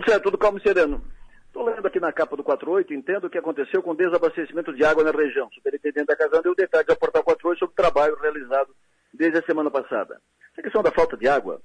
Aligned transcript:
Tudo 0.00 0.10
certo, 0.12 0.24
tudo 0.24 0.38
calmo 0.38 0.56
e 0.56 0.62
sereno. 0.62 1.02
Estou 1.46 1.62
lendo 1.62 1.86
aqui 1.86 2.00
na 2.00 2.10
capa 2.10 2.34
do 2.34 2.42
48, 2.42 2.94
entendo 2.94 3.26
o 3.26 3.30
que 3.30 3.36
aconteceu 3.36 3.82
com 3.82 3.90
o 3.90 3.96
desabastecimento 3.96 4.72
de 4.72 4.82
água 4.82 5.04
na 5.04 5.10
região. 5.10 5.50
Superintendente 5.52 6.06
da 6.06 6.16
Casam 6.16 6.40
deu 6.40 6.54
detalhes 6.54 6.88
ao 6.88 6.96
portal 6.96 7.22
48 7.22 7.58
sobre 7.58 7.72
o 7.74 7.76
trabalho 7.76 8.16
realizado 8.18 8.74
desde 9.12 9.38
a 9.38 9.42
semana 9.42 9.70
passada. 9.70 10.18
A 10.56 10.62
questão 10.62 10.82
da 10.82 10.90
falta 10.90 11.18
de 11.18 11.28
água 11.28 11.60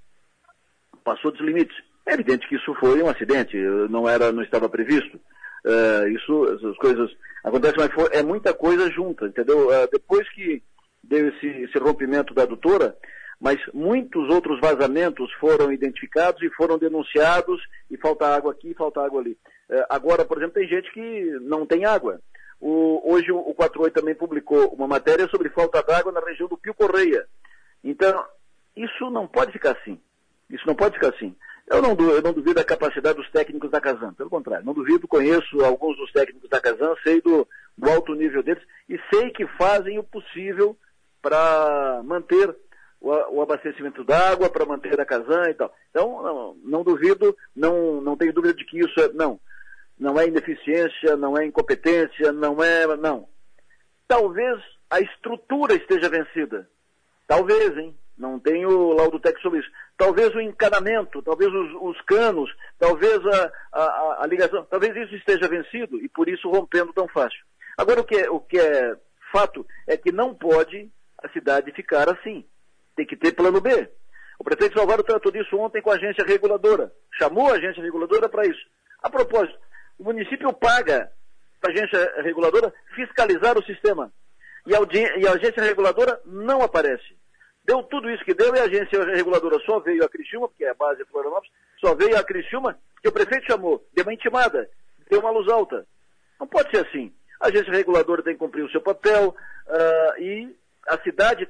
passou 1.02 1.32
dos 1.32 1.40
limites. 1.40 1.78
É 2.06 2.13
evidente 2.13 2.46
que 2.50 2.56
isso 2.56 2.76
foi 2.76 3.02
um 3.02 3.08
acidente, 3.08 3.56
não 3.90 4.10
era, 4.10 4.33
não 4.33 4.44
estava 4.44 4.67
previsto. 4.67 5.17
Uh, 5.63 6.08
isso, 6.10 6.46
essas 6.56 6.76
coisas 6.78 7.10
acontecem, 7.42 7.78
mas 7.79 7.94
foi, 7.94 8.10
é 8.12 8.22
muita 8.22 8.54
coisa 8.54 8.92
junta, 8.92 9.28
entendeu? 9.28 9.70
Uh, 9.70 9.88
depois 9.92 10.29
que 10.33 10.62
deu 11.02 11.29
esse, 11.29 11.47
esse 11.47 11.78
rompimento 11.79 12.33
da 12.33 12.44
adutora, 12.44 12.97
mas 13.40 13.60
muitos 13.74 14.29
outros 14.29 14.60
vazamentos 14.60 15.31
foram 15.33 15.72
identificados 15.72 16.41
e 16.41 16.49
foram 16.52 16.77
denunciados 16.77 17.62
e 17.90 17.98
falta 17.98 18.27
água 18.27 18.52
aqui, 18.52 18.73
falta 18.73 19.04
água 19.04 19.22
ali. 19.22 19.38
Uh, 19.70 19.86
agora, 19.90 20.26
por 20.26 20.38
exemplo, 20.38 20.55
tem 20.55 20.68
gente 20.68 20.92
que 20.92 21.40
não 21.42 21.66
tem 21.66 21.86
água. 21.86 22.20
O, 22.59 23.14
hoje 23.14 23.32
o 23.32 23.54
48 23.54 23.94
também 23.94 24.16
publicou 24.16 24.73
uma 24.73 24.88
matéria 24.88 25.28
sobre 25.28 25.50
falta 25.50 25.84
d'água 25.84 26.12
na 26.12 26.22
região 26.22 26.48
do 26.48 26.58
Pio 26.58 26.73
Correia. 26.73 27.28
Então, 27.84 28.23
isso 28.76 29.09
não 29.09 29.28
pode 29.28 29.52
ficar 29.52 29.72
assim. 29.72 30.00
Isso 30.50 30.66
não 30.66 30.76
pode 30.76 30.95
ficar 30.95 31.09
assim. 31.09 31.36
Eu 31.67 31.81
não, 31.81 31.95
eu 32.09 32.22
não 32.22 32.31
duvido 32.31 32.56
da 32.56 32.64
capacidade 32.64 33.17
dos 33.17 33.30
técnicos 33.31 33.72
da 33.72 33.81
Casan, 33.81 34.14
pelo 34.14 34.30
contrário, 34.30 34.66
não 34.66 34.73
duvido, 34.73 35.08
conheço 35.08 35.64
alguns 35.64 35.98
dos 35.98 36.12
técnicos 36.12 36.48
da 36.48 36.62
Casan, 36.62 36.94
sei 37.04 37.20
do, 37.22 37.48
do 37.76 37.90
alto 37.90 38.14
nível 38.14 38.44
deles 38.44 38.64
e 38.88 39.00
sei 39.12 39.31
que 39.31 39.48
fazem 39.58 39.98
o 39.98 40.04
possível 40.04 40.78
para 41.23 42.04
manter 42.04 42.56
o, 43.05 43.38
o, 43.38 43.41
abastecimento 43.41 44.04
d'água, 44.04 44.50
para 44.50 44.66
manter 44.66 45.00
a 45.00 45.05
Casan 45.05 45.50
e 45.50 45.54
tal. 45.54 45.72
Então, 45.91 46.23
não, 46.23 46.55
não, 46.64 46.84
duvido, 46.84 47.38
não, 47.55 48.02
não 48.02 48.18
tenho 48.18 48.34
dúvida 48.34 48.55
de 48.55 48.66
que 48.66 48.80
isso 48.80 49.00
é, 49.00 49.09
não, 49.14 49.40
não 49.98 50.20
é 50.20 50.28
ineficiência, 50.28 51.16
não 51.16 51.38
é 51.38 51.45
incompetência, 51.45 52.31
não 52.31 52.64
é, 52.64 52.98
não. 52.98 53.28
Talvez 54.08 54.59
a 54.89 55.00
estrutura 55.00 55.76
esteja 55.76 56.09
vencida. 56.09 56.67
Talvez, 57.28 57.78
hein? 57.78 57.95
Não 58.17 58.39
tenho 58.39 58.94
laudo 58.94 59.20
técnico 59.20 59.44
sobre 59.44 59.59
isso. 59.59 59.70
Talvez 59.98 60.33
o 60.33 60.42
encanamento, 60.42 61.22
talvez 61.22 61.52
os, 61.53 61.73
os 61.81 62.02
canos, 62.02 62.50
talvez 62.80 63.20
a, 63.26 63.52
a, 63.72 64.23
a, 64.23 64.28
ligação, 64.28 64.66
talvez 64.70 64.95
isso 64.95 65.16
esteja 65.16 65.48
vencido 65.48 65.98
e 65.98 66.09
por 66.09 66.28
isso 66.28 66.50
rompendo 66.50 66.94
tão 66.94 67.08
fácil. 67.08 67.39
Agora 67.78 68.02
o 68.02 68.03
que 68.06 68.16
é, 68.16 68.30
o 68.30 68.39
que 68.39 68.58
é 68.58 68.95
fato 69.31 69.66
é 69.86 69.98
que 69.98 70.11
não 70.11 70.33
pode 70.33 70.89
a 71.22 71.30
cidade 71.30 71.72
ficar 71.72 72.09
assim. 72.09 72.45
Tem 72.96 73.06
que 73.06 73.16
ter 73.16 73.34
plano 73.34 73.62
B. 73.62 73.90
O 74.40 74.44
prefeito 74.44 74.78
Salvador 74.78 75.06
tratou 75.06 75.32
disso 75.32 75.58
ontem 75.58 75.82
com 75.82 75.92
a 75.92 75.96
agência 75.96 76.26
reguladora. 76.26 76.92
Chamou 77.18 77.50
a 77.50 77.56
agência 77.56 77.82
reguladora 77.82 78.28
para 78.28 78.46
isso. 78.46 78.66
A 79.02 79.10
propósito, 79.10 79.58
o 79.98 80.04
município 80.04 80.52
paga 80.54 81.12
para 81.62 81.72
a 81.72 81.73
agência 81.73 82.22
reguladora 82.22 82.73
fiscalizar 82.96 83.58
o 83.58 83.64
sistema. 83.64 84.12
E 84.66 84.76
a, 84.76 84.80
e 85.18 85.28
a 85.28 85.34
agência 85.34 85.64
reguladora 85.64 86.20
não 86.26 86.62
aparece. 86.62 87.16
Deu 87.64 87.82
tudo 87.84 88.10
isso 88.12 88.23
que 88.23 88.34
deu 88.34 88.56
e 88.56 88.60
a 88.60 88.64
agência 88.64 89.04
reguladora 89.06 89.58
só 89.66 89.80
veio 89.80 90.04
a 90.04 90.10
Criciúma, 90.10 90.48
porque 90.48 90.66
é 90.66 90.70
a 90.70 90.76
base 90.76 91.04
de 91.04 91.10
Florianópolis, 91.10 91.52
só 91.80 91.96
veio 91.96 92.18
a 92.18 92.23
Criciúma, 92.23 92.78
que 93.02 93.10
o 93.10 93.12
prefeito 93.12 93.48
chamou, 93.48 93.84
deu 93.94 94.06
uma 94.06 94.14
intimada, 94.14 94.70
deu 95.10 95.20
uma 95.20 95.32
luz 95.32 95.52
alta. 95.52 95.86
Não 96.40 96.48
pode 96.48 96.70
ser 96.70 96.86
assim. 96.86 97.12
A 97.40 97.48
agência 97.48 97.72
reguladora 97.72 98.22
tem 98.22 98.34
que 98.34 98.40
cumprir 98.40 98.64
o 98.64 98.70
seu 98.70 98.82
papel 98.82 99.30
uh, 99.68 100.22
e 100.22 100.56
a 100.88 100.98
cidade 101.00 101.50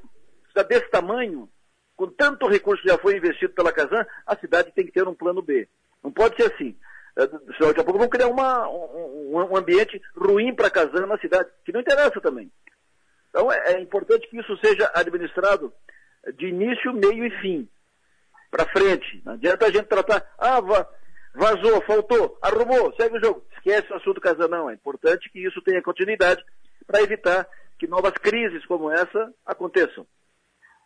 está 0.55 0.63
desse 0.63 0.89
tamanho, 0.89 1.49
com 1.95 2.07
tanto 2.07 2.47
recurso 2.47 2.81
que 2.81 2.89
já 2.89 2.97
foi 2.97 3.17
investido 3.17 3.53
pela 3.53 3.73
Casan, 3.73 4.05
a 4.25 4.35
cidade 4.37 4.71
tem 4.71 4.85
que 4.85 4.91
ter 4.91 5.07
um 5.07 5.13
plano 5.13 5.41
B. 5.41 5.67
Não 6.03 6.11
pode 6.11 6.35
ser 6.37 6.53
assim. 6.53 6.75
Uh, 7.17 7.65
daqui 7.65 7.79
a 7.79 7.83
pouco 7.83 7.99
vão 7.99 8.09
criar 8.09 8.27
uma, 8.27 8.67
um, 8.69 9.35
um 9.51 9.57
ambiente 9.57 10.01
ruim 10.15 10.53
para 10.53 10.67
a 10.67 10.71
Casan 10.71 11.05
na 11.05 11.17
cidade, 11.17 11.49
que 11.65 11.71
não 11.71 11.81
interessa 11.81 12.19
também. 12.21 12.51
Então 13.29 13.51
é, 13.51 13.73
é 13.73 13.81
importante 13.81 14.27
que 14.29 14.39
isso 14.39 14.57
seja 14.57 14.89
administrado 14.93 15.73
de 16.37 16.47
início, 16.47 16.93
meio 16.93 17.25
e 17.25 17.29
fim. 17.41 17.69
Para 18.49 18.65
frente. 18.67 19.21
Não 19.25 19.33
adianta 19.33 19.65
a 19.65 19.71
gente 19.71 19.87
tratar, 19.87 20.25
ah, 20.37 20.61
vazou, 21.33 21.81
faltou, 21.81 22.37
arrumou, 22.41 22.93
segue 22.95 23.17
o 23.17 23.19
jogo. 23.19 23.45
Esquece 23.57 23.91
o 23.91 23.95
assunto 23.95 24.21
Casanão. 24.21 24.69
É 24.69 24.73
importante 24.73 25.29
que 25.29 25.45
isso 25.45 25.61
tenha 25.61 25.81
continuidade 25.81 26.43
para 26.87 27.01
evitar 27.01 27.45
que 27.77 27.87
novas 27.87 28.13
crises 28.13 28.65
como 28.65 28.89
essa 28.89 29.33
aconteçam. 29.45 30.07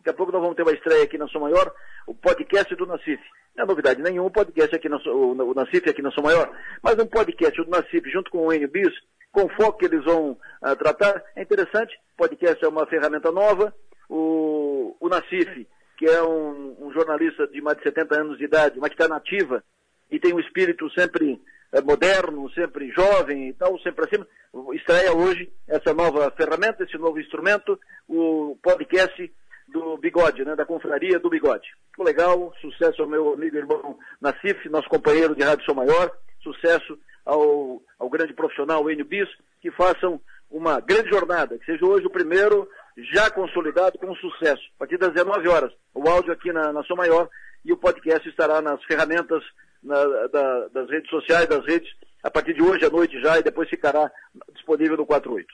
Daqui 0.09 0.15
a 0.15 0.25
pouco 0.25 0.31
nós 0.31 0.41
vamos 0.41 0.55
ter 0.55 0.63
uma 0.63 0.71
estreia 0.71 1.03
aqui 1.03 1.19
na 1.19 1.27
Sua 1.27 1.41
Maior, 1.41 1.71
o 2.07 2.15
podcast 2.15 2.73
do 2.75 2.87
Nacif. 2.87 3.21
Não 3.55 3.63
é 3.63 3.67
novidade 3.67 4.01
nenhuma, 4.01 4.27
o 4.27 4.31
podcast 4.31 4.75
aqui 4.75 4.89
na, 4.89 4.97
o, 4.97 5.53
Nacif 5.53 5.87
aqui 5.87 6.01
na 6.01 6.09
Sua 6.09 6.23
Maior, 6.23 6.49
mas 6.81 6.97
um 6.97 7.05
podcast 7.05 7.61
do 7.61 7.69
Nacif 7.69 8.09
junto 8.09 8.31
com 8.31 8.47
o 8.47 8.51
Enio 8.51 8.67
Bis, 8.67 8.91
com 9.31 9.43
o 9.43 9.49
foco 9.49 9.77
que 9.77 9.85
eles 9.85 10.03
vão 10.03 10.31
uh, 10.31 10.75
tratar, 10.77 11.23
é 11.35 11.43
interessante. 11.43 11.95
Podcast 12.17 12.65
é 12.65 12.67
uma 12.67 12.87
ferramenta 12.87 13.31
nova, 13.31 13.71
o, 14.09 14.95
o 14.99 15.09
Nassif, 15.09 15.67
que 15.95 16.05
é 16.05 16.23
um, 16.23 16.87
um, 16.87 16.91
jornalista 16.91 17.45
de 17.47 17.61
mais 17.61 17.77
de 17.77 17.83
70 17.83 18.19
anos 18.19 18.37
de 18.39 18.45
idade, 18.45 18.79
mas 18.79 18.89
que 18.89 18.95
está 18.95 19.07
nativa 19.07 19.63
e 20.09 20.19
tem 20.19 20.33
um 20.33 20.39
espírito 20.39 20.89
sempre 20.89 21.39
é, 21.71 21.81
moderno, 21.81 22.49
sempre 22.53 22.89
jovem 22.89 23.49
e 23.49 23.53
tal, 23.53 23.77
sempre 23.81 24.05
acima, 24.05 24.27
estreia 24.73 25.13
hoje 25.13 25.51
essa 25.67 25.93
nova 25.93 26.31
ferramenta, 26.31 26.83
esse 26.83 26.97
novo 26.97 27.19
instrumento, 27.19 27.79
o 28.07 28.57
podcast 28.63 29.31
do 29.71 29.97
Bigode, 29.97 30.43
né, 30.43 30.55
da 30.55 30.65
confraria 30.65 31.19
do 31.19 31.29
Bigode. 31.29 31.67
Legal, 31.97 32.53
sucesso 32.61 33.01
ao 33.01 33.07
meu 33.07 33.33
amigo 33.33 33.55
e 33.55 33.59
irmão 33.59 33.97
Nassif, 34.21 34.67
nosso 34.69 34.89
companheiro 34.89 35.35
de 35.35 35.43
Rádio 35.43 35.65
São 35.65 35.75
Maior, 35.75 36.11
sucesso 36.41 36.97
ao, 37.25 37.81
ao 37.99 38.09
grande 38.09 38.33
profissional 38.33 38.89
Enio 38.89 39.05
Bis, 39.05 39.29
que 39.61 39.71
façam 39.71 40.19
uma 40.49 40.79
grande 40.79 41.09
jornada, 41.09 41.57
que 41.57 41.65
seja 41.65 41.85
hoje 41.85 42.05
o 42.07 42.11
primeiro 42.11 42.67
já 43.13 43.29
consolidado 43.29 43.97
com 43.99 44.13
sucesso. 44.15 44.63
A 44.75 44.79
partir 44.79 44.97
das 44.97 45.13
19 45.13 45.47
horas, 45.47 45.71
o 45.93 46.07
áudio 46.09 46.33
aqui 46.33 46.51
na, 46.51 46.73
na 46.73 46.81
Maior 46.95 47.29
e 47.63 47.71
o 47.71 47.77
podcast 47.77 48.27
estará 48.27 48.61
nas 48.61 48.83
ferramentas 48.85 49.43
na, 49.83 50.03
da, 50.27 50.67
das 50.69 50.89
redes 50.89 51.09
sociais, 51.09 51.47
das 51.47 51.65
redes, 51.65 51.89
a 52.23 52.31
partir 52.31 52.53
de 52.53 52.61
hoje 52.61 52.85
à 52.85 52.89
noite 52.89 53.19
já 53.21 53.39
e 53.39 53.43
depois 53.43 53.69
ficará 53.69 54.11
disponível 54.53 54.97
no 54.97 55.05
48. 55.05 55.47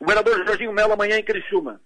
O 0.00 0.04
governador 0.04 0.46
Jorginho 0.46 0.72
Melo 0.72 0.92
amanhã 0.92 1.18
em 1.18 1.24
Criciúma. 1.24 1.80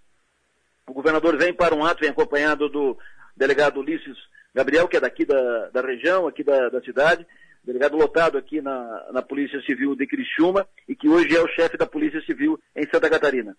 O 0.87 0.93
governador 0.93 1.37
vem 1.37 1.53
para 1.53 1.75
um 1.75 1.85
ato, 1.85 2.01
vem 2.01 2.11
acompanhado 2.11 2.69
do 2.69 2.97
delegado 3.37 3.81
Ulisses 3.81 4.17
Gabriel, 4.55 4.87
que 4.87 4.97
é 4.97 5.01
daqui 5.01 5.25
da, 5.25 5.69
da 5.71 5.81
região, 5.81 6.29
aqui 6.29 6.45
da, 6.45 6.69
da 6.69 6.81
cidade, 6.83 7.27
delegado 7.65 7.97
lotado 7.97 8.39
aqui 8.39 8.61
na, 8.61 9.07
na 9.13 9.23
Polícia 9.23 9.61
Civil 9.63 9.97
de 9.97 10.07
Criciúma 10.07 10.67
e 10.89 10.95
que 10.95 11.09
hoje 11.09 11.35
é 11.35 11.41
o 11.41 11.49
chefe 11.49 11.77
da 11.77 11.87
Polícia 11.87 12.21
Civil 12.23 12.61
em 12.77 12.87
Santa 12.89 13.11
Catarina. 13.11 13.57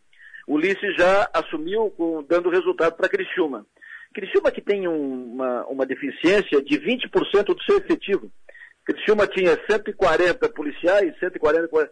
Ulisses 0.47 0.95
já 0.95 1.29
assumiu 1.33 1.89
com, 1.91 2.23
dando 2.23 2.49
resultado 2.49 2.95
para 2.95 3.09
Criciúma. 3.09 3.65
Criciúma 4.13 4.51
que 4.51 4.61
tem 4.61 4.87
um, 4.87 5.33
uma, 5.33 5.65
uma 5.65 5.85
deficiência 5.85 6.61
de 6.61 6.79
20% 6.79 7.45
do 7.45 7.63
seu 7.63 7.77
efetivo. 7.77 8.31
Criciúma 8.85 9.27
tinha 9.27 9.59
140 9.69 10.47
policiais, 10.49 11.17
140, 11.19 11.91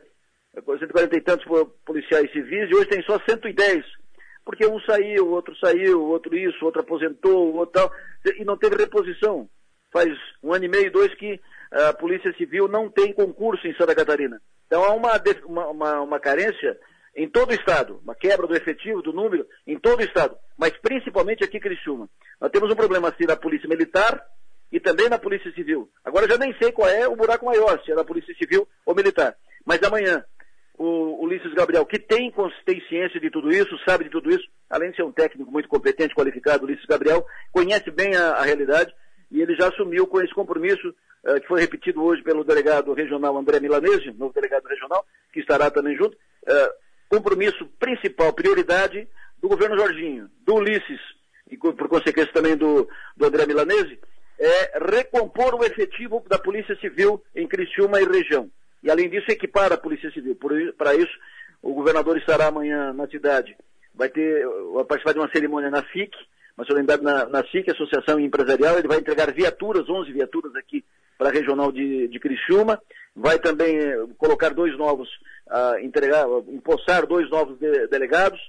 140 0.63 1.17
e 1.17 1.21
tantos 1.21 1.45
policiais 1.83 2.31
civis, 2.31 2.69
e 2.69 2.75
hoje 2.75 2.87
tem 2.87 3.03
só 3.03 3.19
110. 3.27 3.83
Porque 4.45 4.65
um 4.65 4.79
saiu, 4.81 5.29
outro 5.29 5.55
saiu, 5.57 6.03
outro 6.03 6.35
isso, 6.35 6.65
outro 6.65 6.81
aposentou, 6.81 7.55
outro 7.55 7.73
tal, 7.73 7.91
e 8.37 8.43
não 8.43 8.57
teve 8.57 8.75
reposição. 8.75 9.49
Faz 9.91 10.09
um 10.41 10.53
ano 10.53 10.65
e 10.65 10.67
meio, 10.67 10.91
dois 10.91 11.13
que 11.15 11.39
a 11.71 11.93
Polícia 11.93 12.33
Civil 12.33 12.67
não 12.67 12.89
tem 12.89 13.13
concurso 13.13 13.65
em 13.67 13.75
Santa 13.75 13.95
Catarina. 13.95 14.41
Então 14.67 14.83
há 14.83 14.93
uma, 14.93 15.11
uma, 15.45 15.67
uma, 15.67 16.01
uma 16.01 16.19
carência 16.19 16.77
em 17.15 17.29
todo 17.29 17.51
o 17.51 17.53
Estado, 17.53 17.99
uma 18.03 18.15
quebra 18.15 18.47
do 18.47 18.55
efetivo, 18.55 19.01
do 19.01 19.13
número, 19.13 19.45
em 19.67 19.77
todo 19.77 19.99
o 19.99 20.03
Estado, 20.03 20.35
mas 20.57 20.71
principalmente 20.77 21.43
aqui 21.43 21.57
em 21.57 21.61
Criciúma. 21.61 22.09
Nós 22.41 22.51
temos 22.51 22.71
um 22.71 22.75
problema 22.75 23.09
assim 23.09 23.25
na 23.25 23.35
Polícia 23.35 23.69
Militar 23.69 24.19
e 24.71 24.79
também 24.79 25.07
na 25.09 25.19
Polícia 25.19 25.51
Civil. 25.53 25.89
Agora 26.03 26.27
já 26.27 26.37
nem 26.37 26.55
sei 26.57 26.71
qual 26.71 26.89
é 26.89 27.07
o 27.07 27.15
buraco 27.15 27.45
maior, 27.45 27.79
se 27.83 27.91
é 27.91 27.95
na 27.95 28.03
Polícia 28.03 28.33
Civil 28.35 28.67
ou 28.85 28.95
Militar. 28.95 29.35
Mas 29.65 29.81
amanhã, 29.83 30.25
o 30.77 31.23
Ulisses 31.23 31.53
Gabriel, 31.53 31.85
que 31.85 31.99
tem 31.99 32.31
consciência 32.31 33.19
de 33.19 33.29
tudo 33.29 33.49
isso, 33.49 33.77
sabe 33.87 34.05
de 34.05 34.09
tudo 34.09 34.29
isso, 34.29 34.45
além 34.69 34.89
de 34.89 34.97
ser 34.97 35.03
um 35.03 35.11
técnico 35.11 35.51
muito 35.51 35.69
competente, 35.69 36.15
qualificado, 36.15 36.65
Ulisses 36.65 36.85
Gabriel, 36.85 37.25
conhece 37.51 37.91
bem 37.91 38.15
a, 38.15 38.31
a 38.31 38.43
realidade 38.43 38.93
e 39.31 39.41
ele 39.41 39.55
já 39.55 39.67
assumiu 39.69 40.07
com 40.07 40.21
esse 40.21 40.33
compromisso 40.33 40.89
uh, 40.89 41.41
que 41.41 41.47
foi 41.47 41.61
repetido 41.61 42.03
hoje 42.03 42.23
pelo 42.23 42.43
delegado 42.43 42.93
regional 42.93 43.37
André 43.37 43.59
Milanese, 43.59 44.11
novo 44.13 44.33
delegado 44.33 44.67
regional, 44.67 45.05
que 45.31 45.39
estará 45.39 45.69
também 45.69 45.95
junto, 45.95 46.15
uh, 46.15 46.73
compromisso 47.09 47.65
principal, 47.79 48.33
prioridade 48.33 49.07
do 49.41 49.47
governo 49.47 49.77
Jorginho, 49.77 50.29
do 50.41 50.55
Ulisses, 50.55 51.01
e 51.49 51.57
por 51.57 51.87
consequência 51.87 52.33
também 52.33 52.55
do, 52.55 52.87
do 53.15 53.25
André 53.25 53.45
Milanese, 53.45 53.99
é 54.39 54.79
recompor 54.79 55.53
o 55.55 55.63
efetivo 55.63 56.23
da 56.27 56.39
Polícia 56.39 56.75
Civil 56.79 57.23
em 57.35 57.47
Criciúma 57.47 58.01
e 58.01 58.05
região. 58.05 58.49
E 58.83 58.91
além 58.91 59.09
disso, 59.09 59.31
equipar 59.31 59.71
a 59.71 59.77
Polícia 59.77 60.11
Civil. 60.11 60.37
Para 60.77 60.93
isso, 60.93 61.17
o 61.61 61.73
governador 61.73 62.17
estará 62.17 62.47
amanhã 62.47 62.93
na 62.93 63.07
cidade. 63.07 63.55
Vai 63.95 64.09
ter, 64.09 64.45
vai 64.73 64.83
participar 64.83 65.13
de 65.13 65.19
uma 65.19 65.31
cerimônia 65.31 65.69
na 65.69 65.81
FIC, 65.83 66.13
uma 66.57 66.65
solenidade 66.65 67.03
na, 67.03 67.25
na 67.25 67.43
SIC, 67.45 67.69
Associação 67.69 68.19
Empresarial, 68.19 68.77
ele 68.77 68.87
vai 68.87 68.99
entregar 68.99 69.31
viaturas, 69.31 69.89
11 69.89 70.11
viaturas 70.11 70.55
aqui 70.55 70.83
para 71.17 71.29
a 71.29 71.31
regional 71.31 71.71
de, 71.71 72.07
de 72.07 72.19
Criciúma, 72.19 72.79
vai 73.15 73.39
também 73.39 73.77
eh, 73.77 74.05
colocar 74.17 74.49
dois 74.49 74.75
novos, 74.77 75.07
uh, 75.47 75.77
entregar, 75.79 76.25
empossar 76.47 77.05
dois 77.05 77.29
novos 77.29 77.57
de, 77.59 77.87
delegados 77.87 78.39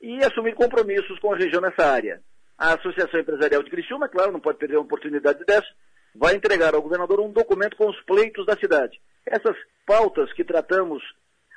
e 0.00 0.18
assumir 0.24 0.54
compromissos 0.54 1.18
com 1.18 1.32
a 1.32 1.36
região 1.36 1.60
nessa 1.60 1.86
área. 1.86 2.20
A 2.58 2.74
Associação 2.74 3.20
Empresarial 3.20 3.62
de 3.62 3.70
Criciúma, 3.70 4.08
claro, 4.08 4.32
não 4.32 4.40
pode 4.40 4.58
perder 4.58 4.76
uma 4.76 4.84
oportunidade 4.84 5.44
dessa, 5.44 5.68
vai 6.14 6.34
entregar 6.34 6.74
ao 6.74 6.82
governador 6.82 7.20
um 7.20 7.32
documento 7.32 7.76
com 7.76 7.88
os 7.88 8.00
pleitos 8.02 8.44
da 8.44 8.56
cidade. 8.56 9.00
Essas 9.26 9.56
pautas 9.86 10.32
que 10.32 10.44
tratamos 10.44 11.02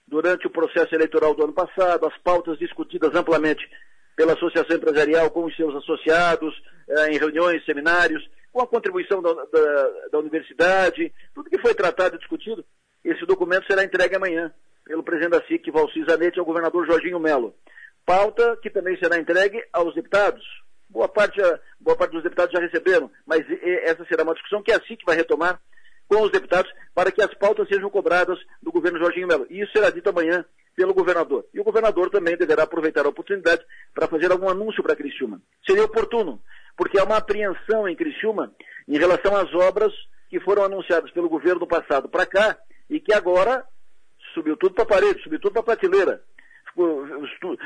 durante 0.07 0.47
o 0.47 0.49
processo 0.49 0.93
eleitoral 0.93 1.33
do 1.33 1.43
ano 1.43 1.53
passado, 1.53 2.05
as 2.05 2.17
pautas 2.19 2.57
discutidas 2.59 3.15
amplamente 3.15 3.67
pela 4.15 4.33
Associação 4.33 4.75
Empresarial 4.75 5.31
com 5.31 5.45
os 5.45 5.55
seus 5.55 5.75
associados, 5.75 6.53
eh, 6.87 7.13
em 7.13 7.17
reuniões, 7.17 7.65
seminários, 7.65 8.23
com 8.51 8.61
a 8.61 8.67
contribuição 8.67 9.21
da, 9.21 9.33
da, 9.33 9.89
da, 10.11 10.19
universidade, 10.19 11.11
tudo 11.33 11.49
que 11.49 11.57
foi 11.57 11.73
tratado 11.73 12.15
e 12.15 12.19
discutido, 12.19 12.63
esse 13.03 13.25
documento 13.25 13.65
será 13.65 13.83
entregue 13.83 14.15
amanhã 14.15 14.53
pelo 14.85 15.03
presidente 15.03 15.31
da 15.31 15.47
SIC, 15.47 15.71
Valci 15.71 16.03
Zanetti, 16.05 16.39
ao 16.39 16.45
governador 16.45 16.85
Jorginho 16.85 17.19
Melo. 17.19 17.55
Pauta 18.05 18.57
que 18.61 18.69
também 18.69 18.97
será 18.97 19.17
entregue 19.17 19.63
aos 19.71 19.95
deputados. 19.95 20.43
Boa 20.89 21.07
parte, 21.07 21.41
boa 21.79 21.97
parte 21.97 22.11
dos 22.11 22.21
deputados 22.21 22.53
já 22.53 22.59
receberam, 22.59 23.09
mas 23.25 23.43
essa 23.83 24.05
será 24.05 24.23
uma 24.23 24.35
discussão 24.35 24.61
que 24.61 24.71
a 24.71 24.79
SIC 24.83 25.03
vai 25.05 25.15
retomar 25.15 25.59
com 26.07 26.21
os 26.21 26.31
deputados 26.31 26.71
para 26.93 27.11
que 27.11 27.21
as 27.21 27.33
pautas 27.33 27.67
sejam 27.67 27.89
cobradas 27.89 28.39
do 28.61 28.71
governo 28.71 28.99
Jorginho 28.99 29.27
Melo. 29.27 29.47
E 29.49 29.61
isso 29.61 29.71
será 29.71 29.89
dito 29.89 30.09
amanhã 30.09 30.45
pelo 30.75 30.93
governador. 30.93 31.45
E 31.53 31.59
o 31.59 31.63
governador 31.63 32.09
também 32.09 32.35
deverá 32.37 32.63
aproveitar 32.63 33.05
a 33.05 33.09
oportunidade 33.09 33.63
para 33.93 34.07
fazer 34.07 34.31
algum 34.31 34.49
anúncio 34.49 34.83
para 34.83 34.95
Criciúma. 34.95 35.41
Seria 35.65 35.83
oportuno, 35.83 36.41
porque 36.75 36.99
há 36.99 37.03
uma 37.03 37.17
apreensão 37.17 37.87
em 37.87 37.95
Criciúma 37.95 38.51
em 38.87 38.97
relação 38.97 39.35
às 39.35 39.53
obras 39.53 39.93
que 40.29 40.39
foram 40.39 40.63
anunciadas 40.63 41.11
pelo 41.11 41.29
governo 41.29 41.59
do 41.59 41.67
passado 41.67 42.09
para 42.09 42.25
cá 42.25 42.57
e 42.89 42.99
que 42.99 43.13
agora 43.13 43.63
subiu 44.33 44.57
tudo 44.57 44.73
para 44.73 44.83
a 44.83 44.87
parede, 44.87 45.21
subiu 45.21 45.39
tudo 45.39 45.53
para 45.53 45.61
a 45.61 45.65
prateleira. 45.65 46.23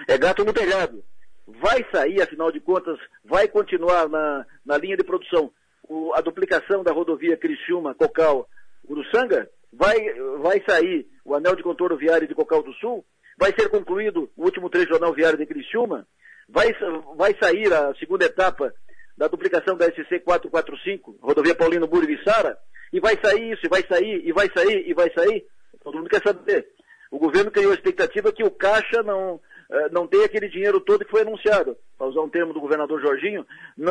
É 0.07 0.17
gato 0.17 0.43
no 0.43 0.53
telhado. 0.53 1.03
Vai 1.47 1.85
sair, 1.91 2.21
afinal 2.21 2.51
de 2.51 2.59
contas, 2.59 2.99
vai 3.23 3.47
continuar 3.47 4.09
na, 4.09 4.45
na 4.65 4.77
linha 4.77 4.97
de 4.97 5.03
produção 5.03 5.51
o, 5.87 6.13
a 6.13 6.21
duplicação 6.21 6.83
da 6.83 6.91
rodovia 6.91 7.37
Criciúma-Cocal-Uruçanga? 7.37 9.49
Vai, 9.71 9.97
vai 10.39 10.61
sair 10.67 11.07
o 11.25 11.35
anel 11.35 11.55
de 11.55 11.63
contorno 11.63 11.97
viário 11.97 12.27
de 12.27 12.35
Cocal 12.35 12.63
do 12.63 12.73
Sul? 12.73 13.05
Vai 13.37 13.53
ser 13.57 13.69
concluído 13.69 14.29
o 14.35 14.45
último 14.45 14.69
trecho 14.69 14.95
anel 14.95 15.13
viário 15.13 15.37
de 15.37 15.45
Criciúma? 15.45 16.07
Vai, 16.49 16.73
vai 17.15 17.35
sair 17.39 17.71
a 17.73 17.93
segunda 17.95 18.25
etapa 18.25 18.73
da 19.17 19.27
duplicação 19.27 19.75
da 19.75 19.85
SC 19.85 20.19
445, 20.19 21.17
rodovia 21.21 21.55
Paulino 21.55 21.87
Buri 21.87 22.07
Vissara, 22.07 22.57
e 22.93 22.99
vai 22.99 23.17
sair 23.21 23.53
isso, 23.53 23.65
e 23.65 23.69
vai 23.69 23.83
sair, 23.87 24.21
e 24.25 24.31
vai 24.31 24.49
sair, 24.55 24.89
e 24.89 24.93
vai 24.93 25.11
sair. 25.13 25.45
Todo 25.83 25.97
mundo 25.97 26.09
quer 26.09 26.21
saber. 26.21 26.67
O 27.11 27.17
governo 27.17 27.51
criou 27.51 27.71
a 27.71 27.75
expectativa 27.75 28.31
que 28.31 28.43
o 28.43 28.51
Caixa 28.51 29.01
não, 29.03 29.39
não 29.91 30.07
tem 30.07 30.23
aquele 30.23 30.47
dinheiro 30.47 30.79
todo 30.79 31.03
que 31.03 31.11
foi 31.11 31.21
anunciado. 31.21 31.77
Para 31.97 32.07
usar 32.07 32.21
um 32.21 32.29
termo 32.29 32.53
do 32.53 32.61
governador 32.61 33.01
Jorginho, 33.01 33.45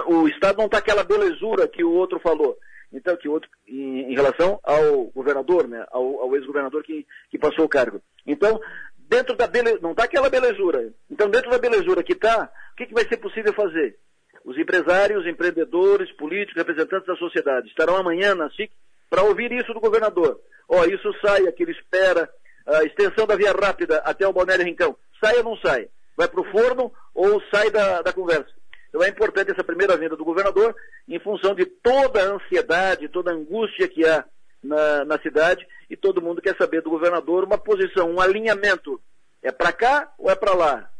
o 0.07 0.29
Estado 0.29 0.59
não 0.59 0.67
está 0.67 0.79
aquela 0.79 1.05
belezura 1.05 1.69
que 1.69 1.85
o 1.85 1.93
outro 1.93 2.19
falou. 2.21 2.57
Então, 2.93 3.17
que 3.17 3.29
outro, 3.29 3.51
em, 3.67 4.13
em 4.13 4.15
relação 4.15 4.61
ao 4.63 5.07
governador, 5.07 5.69
né, 5.69 5.85
ao, 5.91 6.21
ao 6.21 6.37
ex-governador 6.37 6.83
que, 6.83 7.07
que 7.31 7.39
passou 7.39 7.65
o 7.65 7.69
cargo. 7.69 8.01
Então, 8.27 8.61
dentro 8.97 9.37
da 9.37 9.47
beleza, 9.47 9.79
não 9.83 9.91
está 9.91 10.05
aquela 10.05 10.31
belezura. 10.31 10.93
Então, 11.11 11.29
dentro 11.29 11.51
da 11.51 11.59
belezura 11.59 12.03
que 12.03 12.13
está, 12.13 12.51
o 12.73 12.77
que, 12.77 12.87
que 12.87 12.95
vai 12.95 13.07
ser 13.07 13.17
possível 13.19 13.53
fazer? 13.53 13.99
Os 14.45 14.57
empresários, 14.57 15.27
empreendedores, 15.27 16.11
políticos, 16.13 16.57
representantes 16.57 17.07
da 17.07 17.17
sociedade 17.17 17.69
estarão 17.69 17.97
amanhã 17.97 18.35
na 18.35 18.49
SIC 18.51 18.71
para 19.11 19.25
ouvir 19.25 19.51
isso 19.53 19.75
do 19.75 19.81
governador. 19.81 20.41
Ó, 20.69 20.81
oh, 20.81 20.85
isso 20.85 21.13
sai, 21.21 21.47
aquilo 21.47 21.71
espera, 21.73 22.29
a 22.67 22.85
extensão 22.85 23.27
da 23.27 23.37
via 23.37 23.53
rápida 23.53 23.99
até 23.99 24.27
o 24.27 24.33
Balneário 24.33 24.65
Rincão. 24.65 24.97
Sai 25.23 25.37
ou 25.39 25.45
não 25.45 25.57
sai? 25.59 25.89
Vai 26.17 26.29
para 26.29 26.41
o 26.41 26.51
forno 26.51 26.93
ou 27.15 27.43
sai 27.51 27.71
da, 27.71 28.03
da 28.03 28.13
conversa? 28.13 28.51
Então 28.89 29.03
é 29.03 29.09
importante 29.09 29.51
essa 29.51 29.65
primeira 29.65 29.97
vinda 29.97 30.17
do 30.17 30.25
governador, 30.25 30.75
em 31.09 31.19
função 31.21 31.55
de 31.55 31.67
toda 31.67 32.21
a 32.23 32.35
ansiedade, 32.35 33.09
toda 33.09 33.31
a 33.31 33.35
angústia 33.35 33.89
que 33.89 34.07
há 34.07 34.25
na, 34.63 35.05
na 35.05 35.19
cidade, 35.19 35.67
e 35.89 35.97
todo 35.97 36.23
mundo 36.23 36.41
quer 36.41 36.57
saber 36.57 36.81
do 36.83 36.91
governador 36.91 37.45
uma 37.45 37.59
posição, 37.59 38.11
um 38.11 38.21
alinhamento. 38.21 39.01
É 39.43 39.53
para 39.53 39.73
cá 39.73 40.13
ou 40.19 40.31
é 40.31 40.35
para 40.35 40.55
lá? 40.55 40.91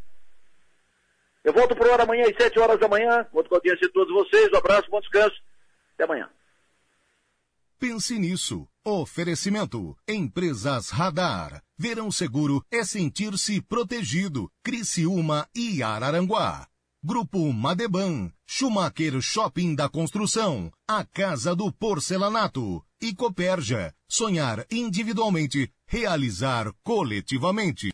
Eu 1.43 1.53
volto 1.53 1.77
para 1.77 1.93
hora 1.93 2.03
amanhã 2.03 2.25
às 2.25 2.37
7 2.37 2.59
horas 2.59 2.79
da 2.79 2.89
manhã. 2.89 3.25
Conto 3.31 3.49
com 3.49 3.55
a 3.55 3.59
audiência 3.59 3.87
de 3.87 3.93
todos 3.93 4.13
vocês. 4.13 4.51
Um 4.53 4.59
abraço, 4.59 4.91
bom 4.91 5.01
descanso. 5.01 5.37
Até 5.95 6.05
amanhã. 6.05 6.29
Pense 7.79 8.19
nisso. 8.19 8.67
Oferecimento. 8.83 9.95
Empresas 10.09 10.89
Radar. 10.89 11.63
Verão 11.79 12.11
seguro 12.11 12.65
é 12.71 12.83
sentir-se 12.83 13.61
protegido. 13.61 14.51
Criciúma 14.65 15.47
e 15.55 15.83
Araranguá. 15.83 16.67
Grupo 17.05 17.53
Madeban. 17.53 18.33
Schumacher 18.47 19.21
Shopping 19.21 19.75
da 19.75 19.91
Construção. 19.91 20.73
A 20.89 21.05
Casa 21.05 21.55
do 21.55 21.71
Porcelanato. 21.71 22.83
E 22.99 23.15
Coperja. 23.15 23.93
Sonhar 24.09 24.65
individualmente. 24.71 25.71
Realizar 25.87 26.73
coletivamente. 26.83 27.85